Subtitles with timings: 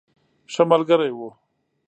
[0.53, 1.29] ښه ملګری وو.